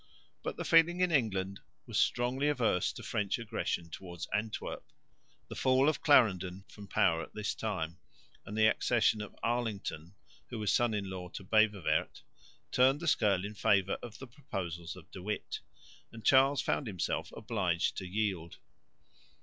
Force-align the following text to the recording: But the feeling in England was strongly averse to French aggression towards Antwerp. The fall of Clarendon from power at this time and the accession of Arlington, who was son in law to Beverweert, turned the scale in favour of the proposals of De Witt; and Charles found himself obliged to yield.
But 0.41 0.57
the 0.57 0.65
feeling 0.65 0.99
in 0.99 1.11
England 1.11 1.59
was 1.85 1.99
strongly 1.99 2.47
averse 2.47 2.91
to 2.93 3.03
French 3.03 3.37
aggression 3.37 3.91
towards 3.91 4.27
Antwerp. 4.33 4.83
The 5.47 5.55
fall 5.55 5.87
of 5.87 6.01
Clarendon 6.01 6.65
from 6.67 6.87
power 6.87 7.21
at 7.21 7.35
this 7.35 7.53
time 7.53 7.99
and 8.43 8.57
the 8.57 8.65
accession 8.65 9.21
of 9.21 9.35
Arlington, 9.43 10.15
who 10.47 10.57
was 10.57 10.73
son 10.73 10.95
in 10.95 11.07
law 11.07 11.29
to 11.29 11.43
Beverweert, 11.43 12.23
turned 12.71 12.99
the 12.99 13.07
scale 13.07 13.45
in 13.45 13.53
favour 13.53 13.99
of 14.01 14.17
the 14.17 14.25
proposals 14.25 14.95
of 14.95 15.11
De 15.11 15.21
Witt; 15.21 15.59
and 16.11 16.25
Charles 16.25 16.63
found 16.63 16.87
himself 16.87 17.31
obliged 17.37 17.95
to 17.97 18.07
yield. 18.07 18.57